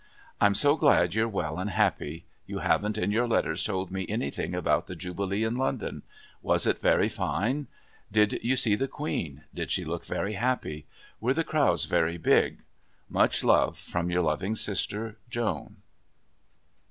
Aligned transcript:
I'm 0.41 0.55
so 0.55 0.77
glad 0.77 1.13
you're 1.13 1.27
well, 1.27 1.59
and 1.59 1.69
happy. 1.69 2.25
You 2.47 2.57
haven't 2.57 2.97
in 2.97 3.11
your 3.11 3.27
letters 3.27 3.63
told 3.63 3.91
me 3.91 4.07
anything 4.09 4.55
about 4.55 4.87
the 4.87 4.95
Jubilee 4.95 5.43
in 5.43 5.55
London. 5.57 6.01
Was 6.41 6.65
it 6.65 6.81
very 6.81 7.07
fine? 7.07 7.67
Did 8.11 8.39
you 8.41 8.55
see 8.55 8.73
the 8.73 8.87
Queen? 8.87 9.43
Did 9.53 9.69
she 9.69 9.85
look 9.85 10.03
very 10.07 10.33
happy? 10.33 10.87
Were 11.19 11.35
the 11.35 11.43
crowds 11.43 11.85
very 11.85 12.17
big? 12.17 12.63
Much 13.09 13.43
love 13.43 13.77
from 13.77 14.09
your 14.09 14.23
loving 14.23 14.55
sister, 14.55 15.17
JOAN. 15.29 15.75